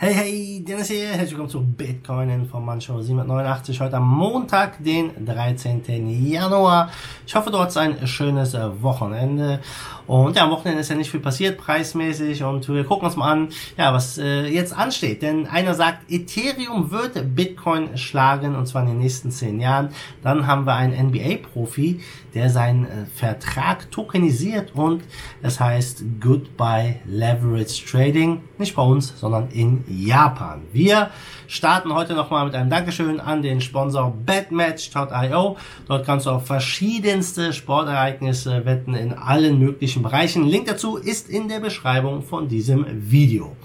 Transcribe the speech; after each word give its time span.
Hey, 0.00 0.14
hey, 0.14 0.64
Dennis 0.64 0.86
hier. 0.86 1.08
Herzlich 1.08 1.30
willkommen 1.32 1.48
zu 1.48 1.60
Bitcoin 1.60 2.30
Information 2.30 3.02
789. 3.02 3.80
Heute 3.80 3.96
am 3.96 4.06
Montag, 4.06 4.80
den 4.84 5.26
13. 5.26 5.82
Januar. 6.24 6.92
Ich 7.26 7.34
hoffe, 7.34 7.50
du 7.50 7.58
hattest 7.58 7.78
ein 7.78 8.06
schönes 8.06 8.54
Wochenende. 8.54 9.58
Und 10.06 10.36
ja, 10.36 10.44
am 10.44 10.52
Wochenende 10.52 10.82
ist 10.82 10.88
ja 10.88 10.94
nicht 10.94 11.10
viel 11.10 11.18
passiert, 11.18 11.58
preismäßig. 11.58 12.44
Und 12.44 12.68
wir 12.68 12.84
gucken 12.84 13.06
uns 13.06 13.16
mal 13.16 13.32
an, 13.32 13.48
ja, 13.76 13.92
was 13.92 14.18
äh, 14.18 14.46
jetzt 14.46 14.72
ansteht. 14.72 15.20
Denn 15.20 15.48
einer 15.48 15.74
sagt, 15.74 16.08
Ethereum 16.08 16.92
wird 16.92 17.34
Bitcoin 17.34 17.98
schlagen, 17.98 18.54
und 18.54 18.66
zwar 18.66 18.82
in 18.82 18.90
den 18.90 18.98
nächsten 19.00 19.32
zehn 19.32 19.60
Jahren. 19.60 19.88
Dann 20.22 20.46
haben 20.46 20.64
wir 20.64 20.76
einen 20.76 21.08
NBA-Profi, 21.08 22.00
der 22.34 22.50
seinen 22.50 22.84
äh, 22.84 23.06
Vertrag 23.16 23.90
tokenisiert 23.90 24.76
und 24.76 25.02
es 25.42 25.58
heißt 25.58 26.04
Goodbye 26.20 27.00
Leverage 27.04 27.84
Trading. 27.84 28.42
Nicht 28.58 28.76
bei 28.76 28.82
uns, 28.82 29.18
sondern 29.18 29.50
in 29.50 29.87
Japan. 29.88 30.62
Wir 30.72 31.10
starten 31.46 31.94
heute 31.94 32.14
nochmal 32.14 32.44
mit 32.44 32.54
einem 32.54 32.70
Dankeschön 32.70 33.20
an 33.20 33.42
den 33.42 33.60
Sponsor 33.60 34.12
BetMatch.io. 34.12 35.56
Dort 35.86 36.06
kannst 36.06 36.26
du 36.26 36.30
auf 36.30 36.46
verschiedenste 36.46 37.52
Sportereignisse 37.52 38.64
wetten 38.64 38.94
in 38.94 39.12
allen 39.12 39.58
möglichen 39.58 40.02
Bereichen. 40.02 40.44
Link 40.44 40.66
dazu 40.66 40.96
ist 40.96 41.28
in 41.28 41.48
der 41.48 41.60
Beschreibung 41.60 42.22
von 42.22 42.48
diesem 42.48 42.86
Video. 42.88 43.56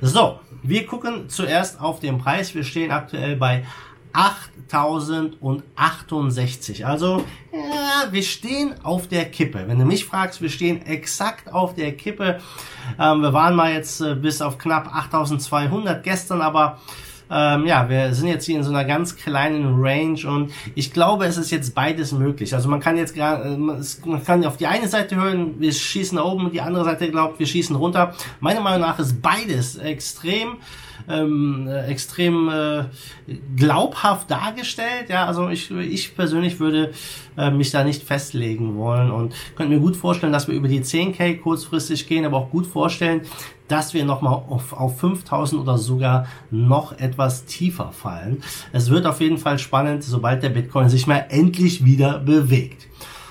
So, 0.00 0.40
wir 0.62 0.86
gucken 0.86 1.28
zuerst 1.28 1.80
auf 1.80 2.00
den 2.00 2.18
Preis. 2.18 2.54
Wir 2.54 2.64
stehen 2.64 2.90
aktuell 2.90 3.36
bei 3.36 3.64
8068. 4.12 6.86
Also, 6.86 7.24
ja, 7.52 8.06
wir 8.10 8.22
stehen 8.22 8.74
auf 8.82 9.08
der 9.08 9.26
Kippe. 9.26 9.64
Wenn 9.66 9.78
du 9.78 9.84
mich 9.84 10.04
fragst, 10.04 10.40
wir 10.42 10.50
stehen 10.50 10.84
exakt 10.86 11.52
auf 11.52 11.74
der 11.74 11.96
Kippe. 11.96 12.40
Ähm, 12.98 13.22
wir 13.22 13.32
waren 13.32 13.56
mal 13.56 13.72
jetzt 13.72 14.00
äh, 14.00 14.14
bis 14.14 14.40
auf 14.42 14.58
knapp 14.58 14.94
8200 14.94 16.02
gestern, 16.02 16.42
aber 16.42 16.78
ähm, 17.30 17.64
ja, 17.64 17.88
wir 17.88 18.12
sind 18.12 18.26
jetzt 18.26 18.44
hier 18.44 18.56
in 18.56 18.64
so 18.64 18.70
einer 18.70 18.84
ganz 18.84 19.16
kleinen 19.16 19.80
Range 19.80 20.18
und 20.26 20.52
ich 20.74 20.92
glaube, 20.92 21.26
es 21.26 21.36
ist 21.36 21.52
jetzt 21.52 21.76
beides 21.76 22.10
möglich. 22.10 22.54
Also 22.54 22.68
man 22.68 22.80
kann 22.80 22.96
jetzt 22.96 23.14
gerade, 23.14 23.54
äh, 23.54 23.56
man 23.56 24.24
kann 24.24 24.44
auf 24.44 24.56
die 24.56 24.66
eine 24.66 24.88
Seite 24.88 25.14
hören, 25.14 25.60
wir 25.60 25.72
schießen 25.72 26.16
nach 26.16 26.24
oben, 26.24 26.50
die 26.50 26.60
andere 26.60 26.84
Seite 26.84 27.08
glaubt, 27.10 27.38
wir 27.38 27.46
schießen 27.46 27.76
runter. 27.76 28.14
Meiner 28.40 28.60
Meinung 28.60 28.80
nach 28.80 28.98
ist 28.98 29.22
beides 29.22 29.76
extrem 29.76 30.56
ähm, 31.08 31.66
äh, 31.68 31.86
extrem 31.86 32.48
äh, 32.48 32.84
glaubhaft 33.56 34.30
dargestellt. 34.30 35.08
Ja, 35.08 35.26
also 35.26 35.48
ich, 35.48 35.70
ich 35.70 36.14
persönlich 36.14 36.60
würde 36.60 36.92
äh, 37.36 37.50
mich 37.50 37.70
da 37.70 37.84
nicht 37.84 38.02
festlegen 38.02 38.76
wollen 38.76 39.10
und 39.10 39.34
könnte 39.56 39.74
mir 39.74 39.80
gut 39.80 39.96
vorstellen, 39.96 40.32
dass 40.32 40.48
wir 40.48 40.54
über 40.54 40.68
die 40.68 40.80
10k 40.80 41.38
kurzfristig 41.40 42.06
gehen, 42.06 42.24
aber 42.24 42.38
auch 42.38 42.50
gut 42.50 42.66
vorstellen, 42.66 43.22
dass 43.68 43.94
wir 43.94 44.04
nochmal 44.04 44.34
auf, 44.34 44.72
auf 44.72 44.98
5000 44.98 45.62
oder 45.62 45.78
sogar 45.78 46.26
noch 46.50 46.98
etwas 46.98 47.44
tiefer 47.44 47.92
fallen. 47.92 48.42
Es 48.72 48.90
wird 48.90 49.06
auf 49.06 49.20
jeden 49.20 49.38
Fall 49.38 49.58
spannend, 49.58 50.02
sobald 50.02 50.42
der 50.42 50.48
Bitcoin 50.48 50.88
sich 50.88 51.06
mal 51.06 51.26
endlich 51.28 51.84
wieder 51.84 52.18
bewegt. 52.18 52.88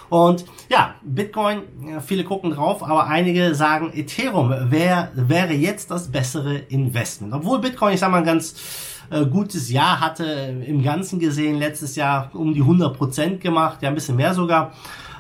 Und 0.09 0.45
ja, 0.70 0.95
Bitcoin, 1.02 1.64
viele 2.06 2.23
gucken 2.23 2.52
drauf, 2.52 2.84
aber 2.84 3.08
einige 3.08 3.56
sagen, 3.56 3.92
Ethereum 3.94 4.72
wär, 4.72 5.12
wäre 5.16 5.53
jetzt 5.53 5.89
das 5.89 6.12
bessere 6.12 6.58
Investment. 6.58 7.34
Obwohl 7.34 7.59
Bitcoin, 7.59 7.95
ich 7.95 8.00
sag 8.00 8.12
mal, 8.12 8.20
ein 8.20 8.23
ganz 8.23 9.00
äh, 9.09 9.25
gutes 9.25 9.72
Jahr 9.72 10.00
hatte, 10.00 10.23
im 10.23 10.84
Ganzen 10.84 11.20
gesehen, 11.20 11.58
letztes 11.58 11.95
Jahr 11.95 12.30
um 12.34 12.53
die 12.53 12.62
100 12.62 12.95
Prozent 12.95 13.42
gemacht, 13.42 13.81
ja 13.81 13.90
ein 13.90 13.95
bisschen 13.95 14.16
mehr 14.16 14.36
sogar. 14.36 14.73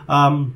Ähm, 0.07 0.53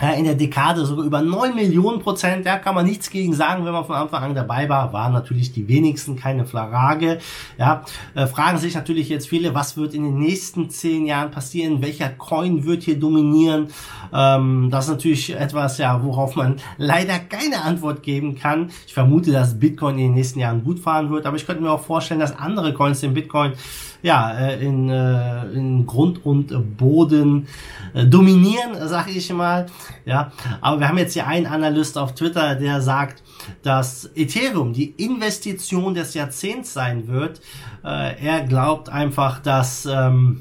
in 0.00 0.24
der 0.24 0.36
Dekade 0.36 0.86
sogar 0.86 1.04
über 1.04 1.22
9 1.22 1.54
Millionen 1.54 2.00
Prozent, 2.00 2.46
ja, 2.46 2.58
kann 2.58 2.74
man 2.74 2.86
nichts 2.86 3.10
gegen 3.10 3.34
sagen, 3.34 3.64
wenn 3.64 3.72
man 3.72 3.84
von 3.84 3.96
Anfang 3.96 4.22
an 4.22 4.34
dabei 4.34 4.68
war, 4.68 4.92
waren 4.92 5.12
natürlich 5.12 5.52
die 5.52 5.66
wenigsten, 5.66 6.14
keine 6.14 6.46
Frage, 6.46 7.18
ja, 7.58 7.84
äh, 8.14 8.26
fragen 8.26 8.58
sich 8.58 8.74
natürlich 8.74 9.08
jetzt 9.08 9.28
viele, 9.28 9.54
was 9.54 9.76
wird 9.76 9.94
in 9.94 10.04
den 10.04 10.18
nächsten 10.18 10.70
zehn 10.70 11.04
Jahren 11.06 11.32
passieren, 11.32 11.82
welcher 11.82 12.10
Coin 12.10 12.64
wird 12.64 12.84
hier 12.84 12.98
dominieren, 12.98 13.68
ähm, 14.12 14.68
das 14.70 14.84
ist 14.84 14.90
natürlich 14.92 15.34
etwas, 15.34 15.78
ja, 15.78 16.02
worauf 16.04 16.36
man 16.36 16.56
leider 16.76 17.18
keine 17.18 17.62
Antwort 17.62 18.04
geben 18.04 18.36
kann, 18.36 18.70
ich 18.86 18.94
vermute, 18.94 19.32
dass 19.32 19.58
Bitcoin 19.58 19.98
in 19.98 20.04
den 20.04 20.14
nächsten 20.14 20.38
Jahren 20.38 20.62
gut 20.62 20.78
fahren 20.78 21.10
wird, 21.10 21.26
aber 21.26 21.36
ich 21.36 21.44
könnte 21.44 21.62
mir 21.62 21.72
auch 21.72 21.82
vorstellen, 21.82 22.20
dass 22.20 22.38
andere 22.38 22.72
Coins 22.72 23.00
den 23.00 23.14
Bitcoin 23.14 23.54
ja, 24.02 24.32
äh, 24.38 24.64
in, 24.64 24.88
äh, 24.88 25.44
in 25.52 25.86
Grund 25.86 26.24
und 26.24 26.76
Boden 26.76 27.48
äh, 27.94 28.06
dominieren, 28.06 28.76
sage 28.86 29.10
ich 29.10 29.32
mal. 29.32 29.66
Ja, 30.04 30.32
aber 30.60 30.80
wir 30.80 30.88
haben 30.88 30.98
jetzt 30.98 31.12
hier 31.12 31.26
einen 31.26 31.46
Analyst 31.46 31.98
auf 31.98 32.14
Twitter, 32.14 32.54
der 32.54 32.80
sagt, 32.80 33.22
dass 33.62 34.10
Ethereum 34.14 34.72
die 34.72 34.90
Investition 34.90 35.94
des 35.94 36.14
Jahrzehnts 36.14 36.72
sein 36.72 37.08
wird. 37.08 37.40
er 37.82 38.42
glaubt 38.42 38.88
einfach, 38.88 39.38
dass 39.40 39.86
ähm, 39.86 40.40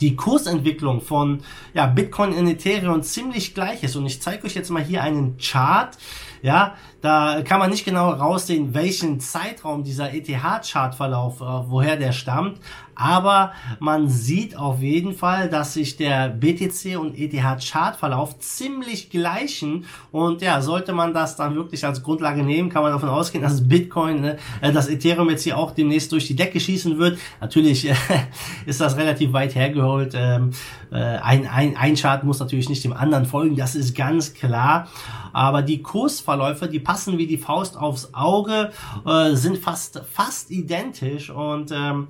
die 0.00 0.16
Kursentwicklung 0.16 1.00
von 1.00 1.40
ja, 1.74 1.86
Bitcoin 1.86 2.32
in 2.32 2.46
Ethereum 2.46 3.02
ziemlich 3.02 3.54
gleich 3.54 3.82
ist. 3.82 3.96
Und 3.96 4.06
ich 4.06 4.20
zeige 4.22 4.46
euch 4.46 4.54
jetzt 4.54 4.70
mal 4.70 4.82
hier 4.82 5.02
einen 5.02 5.36
Chart. 5.38 5.96
Ja, 6.42 6.74
da 7.00 7.42
kann 7.42 7.58
man 7.58 7.70
nicht 7.70 7.84
genau 7.84 8.10
raussehen, 8.10 8.74
welchen 8.74 9.20
Zeitraum 9.20 9.84
dieser 9.84 10.12
ETH-Chartverlauf, 10.12 11.40
äh, 11.40 11.70
woher 11.70 11.96
der 11.96 12.12
stammt. 12.12 12.58
Aber 12.94 13.52
man 13.78 14.10
sieht 14.10 14.54
auf 14.58 14.82
jeden 14.82 15.14
Fall, 15.14 15.48
dass 15.48 15.72
sich 15.72 15.96
der 15.96 16.28
BTC 16.28 16.98
und 16.98 17.16
ETH-Chartverlauf 17.16 18.38
ziemlich 18.40 19.08
gleichen. 19.08 19.86
Und 20.12 20.42
ja, 20.42 20.60
sollte 20.60 20.92
man 20.92 21.14
das 21.14 21.36
dann 21.36 21.54
wirklich 21.54 21.86
als 21.86 22.02
Grundlage 22.02 22.42
nehmen, 22.42 22.68
kann 22.68 22.82
man 22.82 22.92
davon 22.92 23.08
ausgehen, 23.08 23.42
dass 23.42 23.66
Bitcoin, 23.66 24.24
äh, 24.60 24.72
dass 24.72 24.88
Ethereum 24.88 25.30
jetzt 25.30 25.44
hier 25.44 25.56
auch 25.56 25.70
demnächst 25.70 26.12
durch 26.12 26.26
die 26.26 26.36
Decke 26.36 26.60
schießen 26.60 26.98
wird. 26.98 27.18
Natürlich 27.40 27.88
äh, 27.88 27.94
ist 28.66 28.82
das 28.82 28.98
relativ 28.98 29.32
weit 29.32 29.54
hergeholt. 29.54 30.12
Ähm, 30.14 30.50
äh, 30.92 30.96
ein, 30.96 31.48
ein, 31.48 31.78
ein 31.78 31.94
Chart 31.94 32.22
muss 32.24 32.38
natürlich 32.38 32.68
nicht 32.68 32.84
dem 32.84 32.92
anderen 32.92 33.24
folgen, 33.24 33.56
das 33.56 33.74
ist 33.76 33.96
ganz 33.96 34.34
klar. 34.34 34.88
Aber 35.32 35.62
die 35.62 35.80
Kursverläufe, 35.80 36.68
die 36.68 36.80
passen 36.90 37.18
wie 37.18 37.28
die 37.28 37.38
Faust 37.38 37.76
aufs 37.76 38.14
Auge, 38.14 38.72
äh, 39.06 39.36
sind 39.36 39.58
fast 39.58 40.02
fast 40.12 40.50
identisch 40.50 41.30
und 41.30 41.70
ähm, 41.70 42.08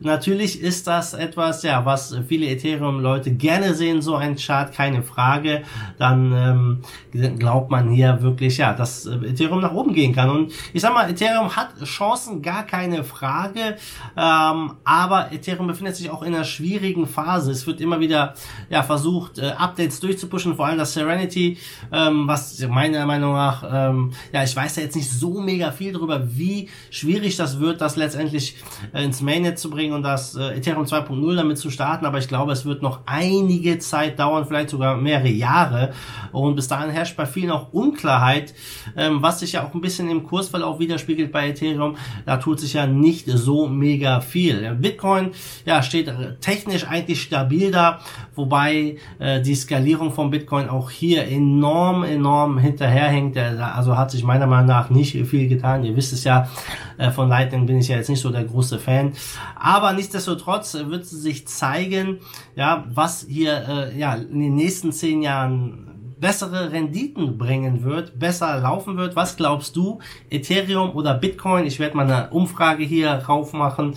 natürlich 0.00 0.60
ist 0.60 0.88
das 0.88 1.14
etwas, 1.14 1.62
ja, 1.62 1.84
was 1.84 2.16
viele 2.26 2.46
Ethereum-Leute 2.46 3.30
gerne 3.30 3.74
sehen, 3.74 4.02
so 4.02 4.16
ein 4.16 4.34
Chart, 4.34 4.72
keine 4.72 5.04
Frage. 5.04 5.62
Dann 5.98 6.82
ähm, 7.12 7.38
glaubt 7.38 7.70
man 7.70 7.90
hier 7.90 8.20
wirklich, 8.20 8.58
ja, 8.58 8.74
dass 8.74 9.06
äh, 9.06 9.14
Ethereum 9.18 9.60
nach 9.60 9.72
oben 9.72 9.94
gehen 9.94 10.12
kann. 10.12 10.30
Und 10.30 10.52
ich 10.72 10.82
sag 10.82 10.92
mal, 10.94 11.08
Ethereum 11.08 11.54
hat 11.54 11.80
Chancen, 11.84 12.42
gar 12.42 12.64
keine 12.64 13.04
Frage, 13.04 13.76
ähm, 14.16 14.72
aber 14.82 15.30
Ethereum 15.30 15.68
befindet 15.68 15.94
sich 15.94 16.10
auch 16.10 16.22
in 16.22 16.34
einer 16.34 16.42
schwierigen 16.42 17.06
Phase. 17.06 17.52
Es 17.52 17.68
wird 17.68 17.80
immer 17.80 18.00
wieder 18.00 18.34
ja 18.68 18.82
versucht, 18.82 19.38
äh, 19.38 19.52
Updates 19.56 20.00
durchzupushen, 20.00 20.56
vor 20.56 20.66
allem 20.66 20.78
das 20.78 20.92
Serenity, 20.92 21.58
ähm, 21.92 22.26
was 22.26 22.58
meiner 22.66 23.06
Meinung 23.06 23.34
nach 23.34 23.62
ähm, 23.72 24.07
ja, 24.32 24.42
ich 24.42 24.54
weiß 24.54 24.76
ja 24.76 24.82
jetzt 24.82 24.96
nicht 24.96 25.10
so 25.10 25.40
mega 25.40 25.70
viel 25.72 25.92
darüber, 25.92 26.36
wie 26.36 26.68
schwierig 26.90 27.36
das 27.36 27.60
wird, 27.60 27.80
das 27.80 27.96
letztendlich 27.96 28.56
äh, 28.92 29.04
ins 29.04 29.20
Mainnet 29.20 29.58
zu 29.58 29.70
bringen 29.70 29.92
und 29.92 30.02
das 30.02 30.34
äh, 30.34 30.56
Ethereum 30.56 30.84
2.0 30.84 31.36
damit 31.36 31.58
zu 31.58 31.70
starten, 31.70 32.06
aber 32.06 32.18
ich 32.18 32.28
glaube, 32.28 32.52
es 32.52 32.64
wird 32.64 32.82
noch 32.82 33.00
einige 33.06 33.78
Zeit 33.78 34.18
dauern, 34.18 34.46
vielleicht 34.46 34.70
sogar 34.70 34.96
mehrere 34.96 35.28
Jahre. 35.28 35.92
Und 36.32 36.56
bis 36.56 36.68
dahin 36.68 36.90
herrscht 36.90 37.16
bei 37.16 37.26
vielen 37.26 37.50
auch 37.50 37.72
Unklarheit, 37.72 38.54
ähm, 38.96 39.22
was 39.22 39.40
sich 39.40 39.52
ja 39.52 39.64
auch 39.64 39.74
ein 39.74 39.80
bisschen 39.80 40.10
im 40.10 40.24
Kursverlauf 40.24 40.78
widerspiegelt 40.78 41.32
bei 41.32 41.48
Ethereum, 41.48 41.96
da 42.26 42.36
tut 42.38 42.60
sich 42.60 42.74
ja 42.74 42.86
nicht 42.86 43.26
so 43.26 43.68
mega 43.68 44.20
viel. 44.20 44.74
Bitcoin, 44.74 45.32
ja, 45.64 45.82
steht 45.82 46.12
technisch 46.40 46.86
eigentlich 46.86 47.22
stabil 47.22 47.70
da, 47.70 48.00
wobei 48.34 48.96
äh, 49.18 49.40
die 49.40 49.54
Skalierung 49.54 50.12
von 50.12 50.30
Bitcoin 50.30 50.68
auch 50.68 50.90
hier 50.90 51.26
enorm, 51.28 52.04
enorm 52.04 52.58
hinterherhängt, 52.58 53.36
also 53.36 53.96
hat 53.98 54.10
sich 54.10 54.24
meiner 54.24 54.46
Meinung 54.46 54.66
nach 54.66 54.90
nicht 54.90 55.12
viel 55.26 55.48
getan. 55.48 55.84
Ihr 55.84 55.96
wisst 55.96 56.12
es 56.12 56.24
ja, 56.24 56.48
äh, 56.96 57.10
von 57.10 57.28
Lightning 57.28 57.66
bin 57.66 57.78
ich 57.78 57.88
ja 57.88 57.96
jetzt 57.96 58.08
nicht 58.08 58.20
so 58.20 58.30
der 58.30 58.44
große 58.44 58.78
Fan. 58.78 59.12
Aber 59.56 59.92
nichtsdestotrotz 59.92 60.74
wird 60.74 61.02
es 61.02 61.10
sich 61.10 61.46
zeigen, 61.46 62.18
ja, 62.54 62.84
was 62.88 63.26
hier 63.28 63.68
äh, 63.68 63.98
ja, 63.98 64.14
in 64.14 64.40
den 64.40 64.54
nächsten 64.54 64.92
zehn 64.92 65.22
Jahren 65.22 65.87
bessere 66.20 66.72
Renditen 66.72 67.38
bringen 67.38 67.84
wird, 67.84 68.18
besser 68.18 68.58
laufen 68.60 68.96
wird. 68.96 69.16
Was 69.16 69.36
glaubst 69.36 69.76
du? 69.76 69.98
Ethereum 70.30 70.90
oder 70.90 71.14
Bitcoin? 71.14 71.66
Ich 71.66 71.78
werde 71.78 71.96
mal 71.96 72.10
eine 72.10 72.30
Umfrage 72.30 72.84
hier 72.84 73.10
rauf 73.10 73.52
machen. 73.52 73.94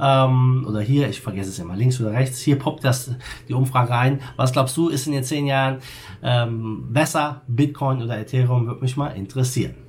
Ähm, 0.00 0.64
oder 0.68 0.80
hier, 0.80 1.08
ich 1.08 1.20
vergesse 1.20 1.50
es 1.50 1.58
immer, 1.58 1.76
links 1.76 2.00
oder 2.00 2.12
rechts. 2.12 2.40
Hier 2.40 2.58
poppt 2.58 2.84
das 2.84 3.10
die 3.48 3.54
Umfrage 3.54 3.94
ein. 3.94 4.20
Was 4.36 4.52
glaubst 4.52 4.76
du, 4.76 4.88
ist 4.88 5.06
in 5.06 5.12
den 5.12 5.24
zehn 5.24 5.46
Jahren 5.46 5.78
ähm, 6.22 6.92
besser? 6.92 7.42
Bitcoin 7.46 8.02
oder 8.02 8.18
Ethereum? 8.18 8.66
Würde 8.66 8.80
mich 8.80 8.96
mal 8.96 9.08
interessieren. 9.08 9.83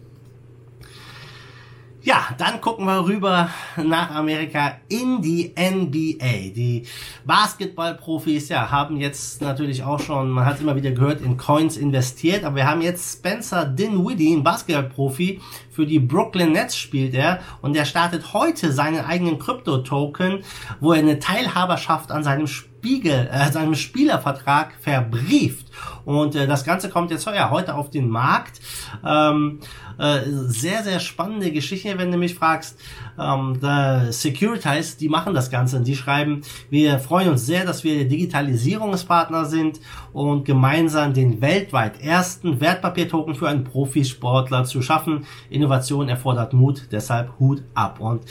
Ja, 2.06 2.28
dann 2.38 2.62
gucken 2.62 2.86
wir 2.86 3.04
rüber 3.04 3.50
nach 3.84 4.12
Amerika 4.12 4.78
in 4.90 5.24
die 5.24 5.56
NBA. 5.58 6.54
Die 6.56 6.86
Basketballprofis, 7.26 8.50
ja, 8.50 8.70
haben 8.70 8.98
jetzt 8.98 9.42
natürlich 9.42 9.82
auch 9.82 10.00
schon, 10.00 10.30
man 10.30 10.46
hat 10.46 10.62
immer 10.62 10.76
wieder 10.76 10.92
gehört, 10.92 11.22
in 11.22 11.36
Coins 11.36 11.78
investiert, 11.78 12.44
aber 12.44 12.58
wir 12.58 12.68
haben 12.68 12.84
jetzt 12.84 13.12
Spencer 13.12 13.66
Dinwiddie, 13.66 14.36
ein 14.36 14.44
Basketballprofi, 14.44 15.42
für 15.72 15.88
die 15.88 15.98
Brooklyn 15.98 16.52
Nets 16.52 16.78
spielt 16.78 17.16
er 17.16 17.40
und 17.64 17.76
der 17.76 17.86
startet 17.86 18.34
heute 18.34 18.72
seinen 18.72 19.04
eigenen 19.04 19.40
Krypto-Token, 19.40 20.44
wo 20.80 20.94
er 20.94 21.00
eine 21.00 21.18
Teilhaberschaft 21.18 22.12
an 22.12 22.24
seinem 22.24 22.46
Spiegel, 22.86 23.28
äh, 23.32 23.52
seinem 23.52 23.74
Spielervertrag 23.74 24.76
verbrieft. 24.80 25.66
Und 26.06 26.36
äh, 26.36 26.46
das 26.46 26.64
Ganze 26.64 26.88
kommt 26.90 27.10
jetzt 27.10 27.26
ja, 27.26 27.50
heute 27.50 27.74
auf 27.74 27.90
den 27.90 28.08
Markt. 28.08 28.62
Ähm, 29.04 29.60
äh, 29.98 30.20
sehr, 30.26 30.84
sehr 30.84 31.00
spannende 31.00 31.52
Geschichte, 31.52 31.98
wenn 31.98 32.12
du 32.12 32.18
mich 32.18 32.36
fragst. 32.36 32.80
Ähm, 33.18 33.58
the 33.60 34.12
Securitize, 34.12 34.98
die 35.00 35.10
machen 35.10 35.34
das 35.34 35.50
Ganze 35.50 35.78
und 35.78 35.88
die 35.88 35.96
schreiben, 35.96 36.42
wir 36.70 37.00
freuen 37.00 37.30
uns 37.30 37.46
sehr, 37.46 37.66
dass 37.66 37.84
wir 37.84 38.08
Digitalisierungspartner 38.08 39.46
sind 39.46 39.80
und 40.14 40.46
gemeinsam 40.46 41.14
den 41.14 41.42
weltweit 41.42 42.02
ersten 42.02 42.60
Wertpapiertoken 42.60 43.36
für 43.36 43.48
einen 43.48 43.64
Profisportler 43.64 44.66
zu 44.66 44.82
schaffen. 44.82 45.26
Innovation 45.50 46.10
erfordert 46.10 46.54
Mut, 46.54 46.88
deshalb 46.92 47.40
Hut 47.40 47.64
ab. 47.74 48.00
Und 48.00 48.24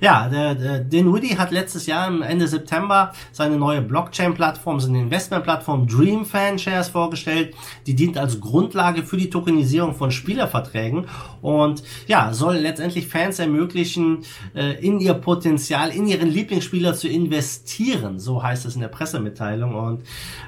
ja, 0.00 0.28
der, 0.28 0.54
der 0.54 0.78
Dinwiddie 0.80 1.38
hat 1.38 1.52
letztes 1.52 1.86
Jahr 1.86 2.08
Ende 2.22 2.48
September 2.48 3.12
seine 3.30 3.56
neue 3.56 3.82
Blockchain-Plattform, 3.92 4.80
seine 4.80 5.00
Investment-Plattform 5.00 5.86
Dream 5.86 6.24
Fan 6.24 6.58
Shares 6.58 6.88
vorgestellt. 6.88 7.54
Die 7.86 7.94
dient 7.94 8.16
als 8.16 8.40
Grundlage 8.40 9.02
für 9.02 9.18
die 9.18 9.28
Tokenisierung 9.28 9.94
von 9.94 10.10
Spielerverträgen 10.10 11.04
und 11.42 11.82
ja, 12.06 12.32
soll 12.32 12.56
letztendlich 12.56 13.06
Fans 13.06 13.38
ermöglichen, 13.38 14.24
äh, 14.54 14.82
in 14.84 14.98
ihr 14.98 15.12
Potenzial, 15.12 15.90
in 15.90 16.06
ihren 16.06 16.30
Lieblingsspieler 16.30 16.94
zu 16.94 17.06
investieren. 17.06 18.18
So 18.18 18.42
heißt 18.42 18.64
es 18.64 18.76
in 18.76 18.80
der 18.80 18.88
Pressemitteilung. 18.88 19.74
Und 19.74 20.02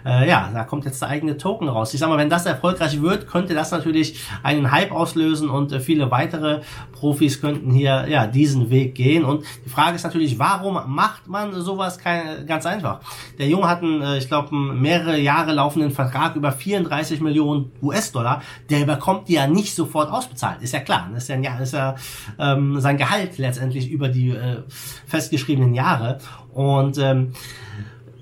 äh, 0.06 0.26
ja, 0.26 0.50
da 0.54 0.64
kommt 0.64 0.86
jetzt 0.86 1.02
der 1.02 1.10
eigene 1.10 1.36
Token 1.36 1.68
raus. 1.68 1.92
Ich 1.92 2.00
sag 2.00 2.08
mal, 2.08 2.16
wenn 2.16 2.30
das 2.30 2.46
erfolgreich 2.46 3.02
wird, 3.02 3.26
könnte 3.26 3.52
das 3.52 3.72
natürlich 3.72 4.20
einen 4.42 4.70
Hype 4.70 4.90
auslösen 4.90 5.50
und 5.50 5.70
äh, 5.70 5.80
viele 5.80 6.10
weitere 6.10 6.62
Profis 6.92 7.42
könnten 7.42 7.72
hier 7.72 8.06
ja 8.08 8.26
diesen 8.26 8.70
Weg 8.70 8.94
gehen. 8.94 9.22
Und 9.22 9.44
die 9.66 9.68
Frage 9.68 9.96
ist 9.96 10.04
natürlich, 10.04 10.38
warum 10.38 10.80
macht 10.86 11.28
man 11.28 11.52
sowas 11.60 11.98
kein, 11.98 12.46
ganz 12.46 12.64
einfach? 12.64 13.00
Der 13.38 13.48
Junge 13.48 13.68
hat 13.68 13.82
einen, 13.82 14.02
äh, 14.02 14.18
ich 14.18 14.28
glaube, 14.28 14.54
mehrere 14.54 15.18
Jahre 15.18 15.52
laufenden 15.52 15.90
Vertrag 15.90 16.36
über 16.36 16.52
34 16.52 17.20
Millionen 17.20 17.72
US-Dollar. 17.82 18.42
Der 18.70 18.84
bekommt 18.84 19.28
die 19.28 19.34
ja 19.34 19.46
nicht 19.46 19.74
sofort 19.74 20.10
ausbezahlt. 20.10 20.62
Ist 20.62 20.72
ja 20.72 20.80
klar. 20.80 21.10
Das 21.12 21.24
ist 21.24 21.28
ja, 21.28 21.36
ja, 21.36 21.58
ist 21.58 21.72
ja 21.72 21.94
ähm, 22.38 22.80
sein 22.80 22.96
Gehalt 22.96 23.38
letztendlich 23.38 23.90
über 23.90 24.08
die 24.08 24.30
äh, 24.30 24.62
festgeschriebenen 25.06 25.74
Jahre. 25.74 26.18
Und 26.52 26.98
ähm, 26.98 27.32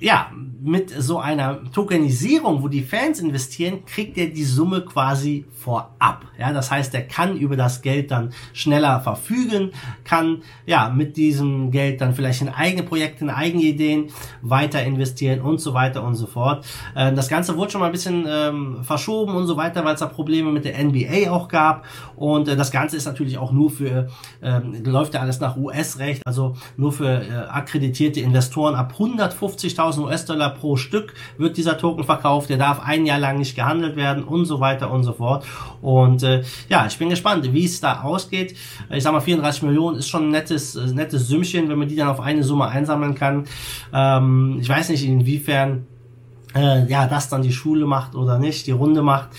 ja, 0.03 0.33
mit 0.65 0.91
so 0.91 1.19
einer 1.19 1.61
Tokenisierung, 1.73 2.63
wo 2.63 2.69
die 2.69 2.83
Fans 2.83 3.19
investieren, 3.19 3.85
kriegt 3.85 4.17
er 4.17 4.29
die 4.29 4.45
Summe 4.45 4.83
quasi 4.83 5.45
vorab. 5.53 6.25
Ja, 6.39 6.53
das 6.53 6.71
heißt, 6.71 6.95
er 6.95 7.03
kann 7.03 7.37
über 7.37 7.57
das 7.57 7.83
Geld 7.83 8.11
dann 8.11 8.33
schneller 8.53 9.01
verfügen, 9.01 9.73
kann 10.05 10.43
ja 10.67 10.89
mit 10.89 11.17
diesem 11.17 11.71
Geld 11.73 12.01
dann 12.01 12.15
vielleicht 12.15 12.43
in 12.43 12.49
eigene 12.49 12.85
Projekte, 12.85 13.25
in 13.25 13.31
eigene 13.31 13.63
Ideen 13.63 14.11
weiter 14.41 14.83
investieren 14.85 15.41
und 15.41 15.61
so 15.61 15.75
weiter 15.75 16.05
und 16.05 16.15
so 16.15 16.27
fort. 16.27 16.65
Äh, 16.95 17.13
das 17.13 17.29
Ganze 17.29 17.57
wurde 17.57 17.73
schon 17.73 17.81
mal 17.81 17.87
ein 17.87 17.93
bisschen 17.93 18.25
ähm, 18.29 18.85
verschoben 18.85 19.35
und 19.35 19.47
so 19.47 19.57
weiter, 19.57 19.85
weil 19.85 19.95
es 19.95 20.01
da 20.01 20.07
Probleme 20.07 20.53
mit 20.53 20.65
der 20.65 20.83
NBA 20.83 21.31
auch 21.31 21.49
gab. 21.49 21.87
Und 22.15 22.47
äh, 22.47 22.57
das 22.57 22.71
Ganze 22.71 22.97
ist 22.97 23.07
natürlich 23.07 23.39
auch 23.39 23.51
nur 23.51 23.71
für, 23.71 24.09
ähm, 24.43 24.85
läuft 24.85 25.15
ja 25.15 25.21
alles 25.21 25.41
nach 25.41 25.57
US-Recht, 25.57 26.23
also 26.25 26.55
nur 26.77 26.93
für 26.93 27.23
äh, 27.23 27.33
akkreditierte 27.49 28.21
Investoren 28.21 28.77
ab 28.77 28.95
150.000 28.97 29.92
1000 29.93 30.07
US-Dollar 30.07 30.51
pro 30.51 30.77
Stück 30.77 31.15
wird 31.39 31.57
dieser 31.57 31.79
Token 31.79 32.05
verkauft. 32.05 32.51
Der 32.51 32.57
darf 32.57 32.81
ein 32.81 33.07
Jahr 33.07 33.19
lang 33.19 33.39
nicht 33.39 33.55
gehandelt 33.55 33.97
werden 33.97 34.25
und 34.25 34.45
so 34.47 34.61
weiter 34.61 34.91
und 34.91 35.05
so 35.05 35.13
fort. 35.13 35.45
Und 35.81 36.23
äh, 36.23 36.43
ja, 36.69 36.87
ich 36.87 36.99
bin 36.99 37.11
gespannt, 37.11 37.53
wie 37.53 37.65
es 37.65 37.81
da 37.81 38.03
ausgeht. 38.03 38.57
Ich 38.91 39.03
sag 39.03 39.13
mal, 39.13 39.21
34 39.21 39.63
Millionen 39.63 39.99
ist 39.99 40.09
schon 40.09 40.29
ein 40.29 40.31
nettes, 40.31 40.75
äh, 40.77 40.87
nettes 40.87 41.29
Sümmchen, 41.29 41.69
wenn 41.69 41.79
man 41.79 41.89
die 41.89 41.97
dann 41.97 42.09
auf 42.09 42.21
eine 42.21 42.43
Summe 42.43 42.67
einsammeln 42.69 43.15
kann. 43.15 43.47
Ähm, 43.93 44.59
ich 44.61 44.69
weiß 44.69 44.89
nicht, 44.89 45.05
inwiefern 45.05 45.87
äh, 46.55 46.87
ja 46.87 47.07
das 47.07 47.29
dann 47.29 47.43
die 47.43 47.53
Schule 47.53 47.87
macht 47.87 48.15
oder 48.15 48.39
nicht, 48.39 48.67
die 48.67 48.73
Runde 48.73 49.03
macht. 49.03 49.31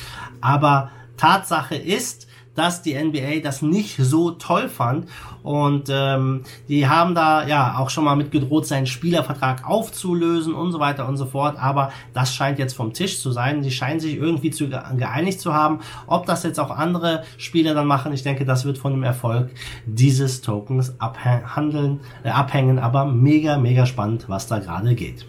Aber 0.41 0.89
Tatsache 1.17 1.75
ist, 1.75 2.27
dass 2.55 2.81
die 2.81 2.95
NBA 2.95 3.39
das 3.43 3.61
nicht 3.61 3.97
so 3.97 4.31
toll 4.31 4.69
fand 4.69 5.07
und 5.43 5.89
ähm, 5.89 6.43
die 6.69 6.87
haben 6.87 7.15
da 7.15 7.45
ja 7.45 7.77
auch 7.77 7.89
schon 7.89 8.05
mal 8.05 8.15
mit 8.15 8.31
gedroht, 8.31 8.65
seinen 8.65 8.85
Spielervertrag 8.85 9.67
aufzulösen 9.67 10.53
und 10.53 10.71
so 10.71 10.79
weiter 10.79 11.07
und 11.07 11.17
so 11.17 11.25
fort, 11.25 11.57
aber 11.59 11.91
das 12.13 12.33
scheint 12.33 12.59
jetzt 12.59 12.73
vom 12.73 12.93
Tisch 12.93 13.19
zu 13.19 13.31
sein. 13.31 13.61
Die 13.61 13.71
scheinen 13.71 13.99
sich 13.99 14.15
irgendwie 14.15 14.51
zu 14.51 14.69
geeinigt 14.69 15.41
zu 15.41 15.53
haben. 15.53 15.79
Ob 16.07 16.25
das 16.25 16.43
jetzt 16.43 16.59
auch 16.59 16.71
andere 16.71 17.23
Spieler 17.37 17.73
dann 17.73 17.87
machen, 17.87 18.13
ich 18.13 18.23
denke, 18.23 18.45
das 18.45 18.65
wird 18.65 18.77
von 18.77 18.93
dem 18.93 19.03
Erfolg 19.03 19.49
dieses 19.85 20.41
Tokens 20.41 20.95
abhandeln, 20.99 21.99
äh, 22.23 22.29
abhängen, 22.29 22.79
aber 22.79 23.05
mega, 23.05 23.57
mega 23.57 23.85
spannend, 23.85 24.25
was 24.29 24.47
da 24.47 24.59
gerade 24.59 24.95
geht. 24.95 25.25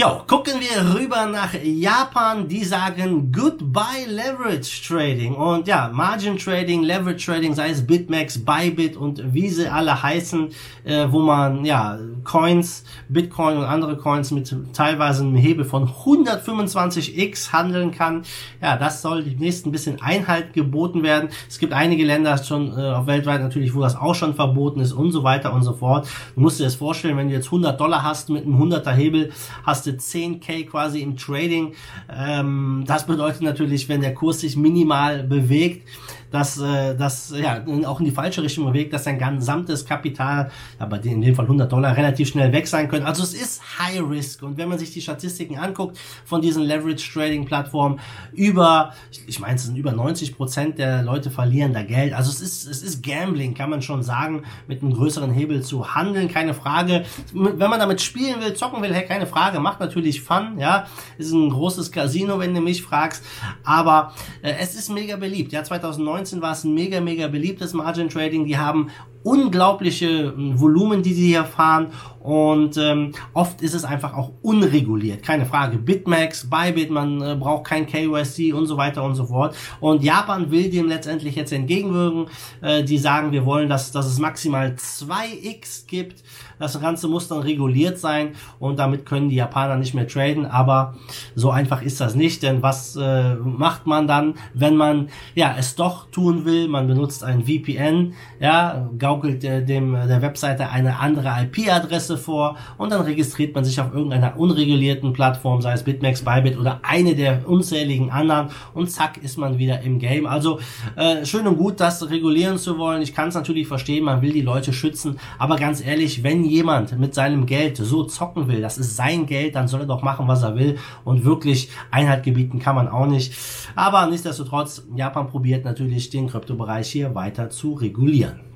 Jo, 0.00 0.22
gucken 0.28 0.60
wir 0.60 0.94
rüber 0.94 1.26
nach 1.26 1.54
Japan. 1.60 2.46
Die 2.46 2.62
sagen 2.62 3.32
Goodbye 3.32 4.06
Leverage 4.06 4.86
Trading. 4.86 5.34
Und 5.34 5.66
ja, 5.66 5.90
Margin 5.92 6.38
Trading, 6.38 6.84
Leverage 6.84 7.26
Trading, 7.26 7.52
sei 7.52 7.70
es 7.70 7.84
Bitmax, 7.84 8.38
Bybit 8.38 8.96
und 8.96 9.34
wie 9.34 9.48
sie 9.48 9.66
alle 9.66 10.00
heißen, 10.00 10.50
äh, 10.84 11.06
wo 11.10 11.18
man 11.22 11.64
ja 11.64 11.98
Coins, 12.22 12.84
Bitcoin 13.08 13.56
und 13.56 13.64
andere 13.64 13.96
Coins 13.96 14.30
mit 14.30 14.54
teilweise 14.72 15.24
einem 15.24 15.34
Hebel 15.34 15.64
von 15.64 15.88
125x 15.88 17.50
handeln 17.52 17.90
kann. 17.90 18.22
Ja, 18.62 18.76
das 18.76 19.02
soll 19.02 19.24
demnächst 19.24 19.66
ein 19.66 19.72
bisschen 19.72 20.00
Einhalt 20.00 20.52
geboten 20.52 21.02
werden. 21.02 21.30
Es 21.48 21.58
gibt 21.58 21.72
einige 21.72 22.04
Länder 22.04 22.38
schon 22.38 22.70
äh, 22.70 23.04
weltweit 23.08 23.40
natürlich, 23.40 23.74
wo 23.74 23.80
das 23.80 23.96
auch 23.96 24.14
schon 24.14 24.36
verboten 24.36 24.78
ist 24.78 24.92
und 24.92 25.10
so 25.10 25.24
weiter 25.24 25.52
und 25.52 25.64
so 25.64 25.72
fort. 25.72 26.06
Du 26.36 26.40
musst 26.40 26.60
dir 26.60 26.64
das 26.64 26.76
vorstellen, 26.76 27.16
wenn 27.16 27.26
du 27.26 27.34
jetzt 27.34 27.46
100 27.46 27.80
Dollar 27.80 28.04
hast 28.04 28.30
mit 28.30 28.44
einem 28.44 28.62
100er 28.62 28.92
Hebel, 28.92 29.32
hast 29.64 29.87
du 29.88 29.92
10k 29.92 30.66
quasi 30.66 31.00
im 31.00 31.16
Trading. 31.16 31.74
Ähm, 32.10 32.84
das 32.86 33.06
bedeutet 33.06 33.42
natürlich, 33.42 33.88
wenn 33.88 34.00
der 34.00 34.14
Kurs 34.14 34.40
sich 34.40 34.56
minimal 34.56 35.22
bewegt, 35.22 35.88
dass 36.30 36.58
äh, 36.58 36.94
das 36.94 37.34
ja 37.36 37.64
auch 37.86 38.00
in 38.00 38.06
die 38.06 38.12
falsche 38.12 38.42
Richtung 38.42 38.66
bewegt, 38.66 38.92
dass 38.92 39.04
sein 39.04 39.18
gesamtes 39.18 39.84
Kapital, 39.84 40.50
aber 40.78 41.02
in 41.04 41.20
dem 41.20 41.34
Fall 41.34 41.44
100 41.46 41.70
Dollar, 41.70 41.96
relativ 41.96 42.28
schnell 42.28 42.52
weg 42.52 42.66
sein 42.66 42.88
können. 42.88 43.06
Also 43.06 43.22
es 43.22 43.34
ist 43.34 43.62
High 43.78 44.02
Risk 44.08 44.42
und 44.42 44.56
wenn 44.56 44.68
man 44.68 44.78
sich 44.78 44.92
die 44.92 45.00
Statistiken 45.00 45.58
anguckt 45.58 45.98
von 46.24 46.40
diesen 46.40 46.62
Leverage 46.62 47.10
Trading 47.12 47.44
Plattformen, 47.44 48.00
über, 48.32 48.92
ich 49.26 49.40
meine, 49.40 49.56
es 49.56 49.64
sind 49.64 49.76
über 49.76 49.92
90 49.92 50.36
Prozent 50.36 50.78
der 50.78 51.02
Leute 51.02 51.30
verlieren 51.30 51.72
da 51.72 51.82
Geld. 51.82 52.12
Also 52.12 52.30
es 52.30 52.40
ist 52.40 52.66
es 52.66 52.82
ist 52.82 53.02
Gambling, 53.02 53.54
kann 53.54 53.70
man 53.70 53.82
schon 53.82 54.02
sagen, 54.02 54.44
mit 54.66 54.82
einem 54.82 54.92
größeren 54.92 55.30
Hebel 55.30 55.62
zu 55.62 55.94
handeln, 55.94 56.28
keine 56.28 56.54
Frage. 56.54 57.04
Wenn 57.32 57.70
man 57.70 57.80
damit 57.80 58.00
spielen 58.00 58.40
will, 58.40 58.54
zocken 58.54 58.82
will, 58.82 58.92
hey, 58.92 59.06
keine 59.06 59.26
Frage, 59.26 59.60
macht 59.60 59.80
natürlich 59.80 60.22
Fun, 60.22 60.58
ja, 60.58 60.86
ist 61.16 61.32
ein 61.32 61.50
großes 61.50 61.92
Casino, 61.92 62.38
wenn 62.38 62.54
du 62.54 62.60
mich 62.60 62.82
fragst, 62.82 63.24
aber 63.64 64.12
äh, 64.42 64.54
es 64.60 64.74
ist 64.74 64.90
mega 64.90 65.16
beliebt. 65.16 65.52
Ja, 65.52 65.62
2009 65.62 66.17
2019 66.18 66.42
war 66.42 66.52
es 66.52 66.64
ein 66.64 66.74
mega, 66.74 67.00
mega 67.00 67.28
beliebtes 67.28 67.74
Margin 67.74 68.08
Trading. 68.08 68.44
Die 68.44 68.58
haben 68.58 68.88
unglaubliche 69.22 70.32
hm, 70.34 70.60
Volumen, 70.60 71.02
die 71.02 71.14
sie 71.14 71.28
hier 71.28 71.44
fahren 71.44 71.88
und 72.28 72.76
ähm, 72.76 73.12
oft 73.32 73.62
ist 73.62 73.72
es 73.72 73.86
einfach 73.86 74.12
auch 74.12 74.32
unreguliert, 74.42 75.22
keine 75.22 75.46
Frage. 75.46 75.78
Bitmax, 75.78 76.50
Bybit, 76.50 76.90
man 76.90 77.22
äh, 77.22 77.34
braucht 77.36 77.64
kein 77.64 77.86
KYC 77.86 78.52
und 78.52 78.66
so 78.66 78.76
weiter 78.76 79.02
und 79.02 79.14
so 79.14 79.24
fort. 79.24 79.56
Und 79.80 80.04
Japan 80.04 80.50
will 80.50 80.68
dem 80.68 80.88
letztendlich 80.88 81.36
jetzt 81.36 81.54
entgegenwirken. 81.54 82.26
Äh, 82.60 82.84
die 82.84 82.98
sagen, 82.98 83.32
wir 83.32 83.46
wollen, 83.46 83.70
dass, 83.70 83.92
dass 83.92 84.04
es 84.04 84.18
maximal 84.18 84.74
2x 84.76 85.86
gibt. 85.86 86.22
Das 86.58 86.78
Ganze 86.78 87.08
muss 87.08 87.28
dann 87.28 87.38
reguliert 87.38 87.98
sein 87.98 88.32
und 88.58 88.78
damit 88.78 89.06
können 89.06 89.30
die 89.30 89.36
Japaner 89.36 89.76
nicht 89.76 89.94
mehr 89.94 90.06
traden. 90.06 90.44
Aber 90.44 90.96
so 91.34 91.50
einfach 91.50 91.80
ist 91.80 91.98
das 91.98 92.14
nicht, 92.14 92.42
denn 92.42 92.62
was 92.62 92.94
äh, 92.96 93.36
macht 93.36 93.86
man 93.86 94.06
dann, 94.06 94.34
wenn 94.52 94.76
man 94.76 95.08
ja 95.34 95.54
es 95.56 95.76
doch 95.76 96.10
tun 96.10 96.44
will? 96.44 96.68
Man 96.68 96.88
benutzt 96.88 97.24
ein 97.24 97.46
VPN, 97.46 98.12
ja, 98.38 98.90
gaukelt 98.98 99.44
äh, 99.44 99.64
dem 99.64 99.92
der 99.92 100.20
Webseite 100.20 100.68
eine 100.68 100.98
andere 100.98 101.34
IP-Adresse 101.42 102.17
vor 102.18 102.56
und 102.76 102.90
dann 102.90 103.02
registriert 103.02 103.54
man 103.54 103.64
sich 103.64 103.80
auf 103.80 103.92
irgendeiner 103.92 104.38
unregulierten 104.38 105.12
Plattform, 105.12 105.62
sei 105.62 105.72
es 105.72 105.84
BitMEX, 105.84 106.22
Bybit 106.22 106.58
oder 106.58 106.80
eine 106.82 107.14
der 107.14 107.48
unzähligen 107.48 108.10
anderen 108.10 108.48
und 108.74 108.90
zack 108.90 109.16
ist 109.18 109.38
man 109.38 109.58
wieder 109.58 109.80
im 109.80 109.98
Game. 109.98 110.26
Also 110.26 110.60
äh, 110.96 111.24
schön 111.24 111.46
und 111.46 111.56
gut, 111.56 111.80
das 111.80 112.08
regulieren 112.10 112.58
zu 112.58 112.78
wollen. 112.78 113.02
Ich 113.02 113.14
kann 113.14 113.28
es 113.28 113.34
natürlich 113.34 113.66
verstehen, 113.66 114.04
man 114.04 114.22
will 114.22 114.32
die 114.32 114.42
Leute 114.42 114.72
schützen, 114.72 115.18
aber 115.38 115.56
ganz 115.56 115.84
ehrlich, 115.84 116.22
wenn 116.22 116.44
jemand 116.44 116.98
mit 116.98 117.14
seinem 117.14 117.46
Geld 117.46 117.76
so 117.76 118.04
zocken 118.04 118.48
will, 118.48 118.60
das 118.60 118.78
ist 118.78 118.96
sein 118.96 119.26
Geld, 119.26 119.54
dann 119.54 119.68
soll 119.68 119.80
er 119.80 119.86
doch 119.86 120.02
machen, 120.02 120.28
was 120.28 120.42
er 120.42 120.56
will 120.56 120.78
und 121.04 121.24
wirklich 121.24 121.70
Einheit 121.90 122.22
gebieten 122.22 122.58
kann 122.58 122.74
man 122.74 122.88
auch 122.88 123.06
nicht. 123.06 123.34
Aber 123.74 124.06
nichtsdestotrotz, 124.06 124.86
Japan 124.94 125.28
probiert 125.28 125.64
natürlich 125.64 126.10
den 126.10 126.28
Kryptobereich 126.28 126.90
hier 126.90 127.14
weiter 127.14 127.50
zu 127.50 127.74
regulieren. 127.74 128.47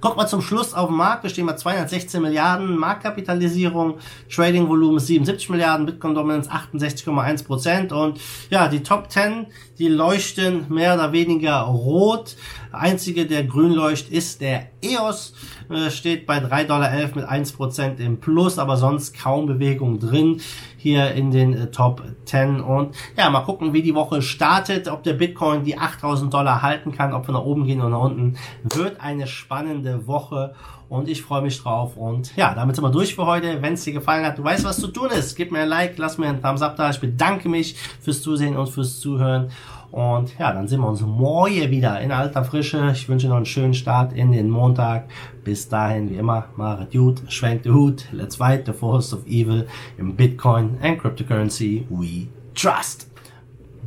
Kommt 0.00 0.16
mal 0.16 0.26
zum 0.26 0.40
Schluss 0.40 0.72
auf 0.72 0.88
den 0.88 0.96
Markt. 0.96 1.24
Wir 1.24 1.30
stehen 1.30 1.46
bei 1.46 1.56
216 1.56 2.22
Milliarden 2.22 2.76
Marktkapitalisierung, 2.78 3.98
Trading-Volumen 4.34 4.98
77 4.98 5.50
Milliarden, 5.50 5.84
Bitcoin-Dominance 5.84 6.50
68,1 6.50 7.44
Prozent. 7.44 7.92
Und 7.92 8.18
ja, 8.48 8.68
die 8.68 8.82
Top 8.82 9.10
10, 9.10 9.46
die 9.78 9.88
leuchten 9.88 10.64
mehr 10.70 10.94
oder 10.94 11.12
weniger 11.12 11.60
rot. 11.60 12.36
Einzige, 12.72 13.26
der 13.26 13.44
grün 13.44 13.72
leuchtet, 13.72 14.12
ist 14.12 14.40
der 14.40 14.68
EOS. 14.80 15.34
Äh, 15.68 15.90
steht 15.90 16.26
bei 16.26 16.38
3,11 16.38 16.64
Dollar 16.64 17.10
mit 17.14 17.24
1 17.24 17.52
Prozent 17.52 18.00
im 18.00 18.18
Plus, 18.18 18.58
aber 18.58 18.76
sonst 18.76 19.16
kaum 19.16 19.46
Bewegung 19.46 20.00
drin 20.00 20.40
hier 20.80 21.12
in 21.12 21.30
den 21.30 21.52
äh, 21.52 21.70
Top 21.70 22.02
10. 22.24 22.60
Und 22.60 22.96
ja, 23.16 23.28
mal 23.28 23.40
gucken, 23.40 23.74
wie 23.74 23.82
die 23.82 23.94
Woche 23.94 24.22
startet, 24.22 24.88
ob 24.88 25.02
der 25.02 25.12
Bitcoin 25.12 25.62
die 25.62 25.76
8000 25.76 26.32
Dollar 26.32 26.62
halten 26.62 26.92
kann, 26.92 27.12
ob 27.12 27.28
wir 27.28 27.34
nach 27.34 27.44
oben 27.44 27.64
gehen 27.64 27.80
oder 27.80 27.90
nach 27.90 28.00
unten. 28.00 28.38
Wird 28.62 28.98
eine 28.98 29.26
spannende 29.26 30.06
Woche 30.06 30.54
und 30.88 31.08
ich 31.08 31.20
freue 31.20 31.42
mich 31.42 31.62
drauf. 31.62 31.98
Und 31.98 32.34
ja, 32.34 32.54
damit 32.54 32.76
sind 32.76 32.84
wir 32.84 32.90
durch 32.90 33.14
für 33.14 33.26
heute. 33.26 33.60
Wenn 33.60 33.74
es 33.74 33.84
dir 33.84 33.92
gefallen 33.92 34.24
hat, 34.24 34.38
du 34.38 34.44
weißt, 34.44 34.64
was 34.64 34.80
zu 34.80 34.88
tun 34.88 35.10
ist. 35.10 35.36
Gib 35.36 35.52
mir 35.52 35.60
ein 35.60 35.68
Like, 35.68 35.98
lass 35.98 36.16
mir 36.16 36.28
einen 36.28 36.42
Thumbs 36.42 36.62
up 36.62 36.76
da. 36.76 36.88
Ich 36.88 36.98
bedanke 36.98 37.50
mich 37.50 37.76
fürs 38.00 38.22
Zusehen 38.22 38.56
und 38.56 38.68
fürs 38.68 39.00
Zuhören. 39.00 39.50
Und 39.92 40.38
ja, 40.38 40.52
dann 40.52 40.68
sehen 40.68 40.80
wir 40.80 40.88
uns 40.88 41.00
morgen 41.00 41.70
wieder 41.70 42.00
in 42.00 42.12
alter 42.12 42.44
Frische. 42.44 42.90
Ich 42.92 43.08
wünsche 43.08 43.28
noch 43.28 43.36
einen 43.36 43.46
schönen 43.46 43.74
Start 43.74 44.12
in 44.12 44.32
den 44.32 44.48
Montag. 44.48 45.08
Bis 45.44 45.68
dahin, 45.68 46.10
wie 46.10 46.16
immer, 46.16 46.46
macht 46.56 46.92
gut, 46.92 47.22
schwenkt 47.28 47.64
den 47.64 47.74
Hut. 47.74 48.06
Let's 48.12 48.36
fight 48.36 48.66
the 48.66 48.72
force 48.72 49.12
of 49.12 49.26
evil 49.26 49.66
in 49.98 50.14
Bitcoin 50.14 50.78
and 50.82 51.00
cryptocurrency 51.00 51.86
we 51.88 52.28
trust. 52.54 53.08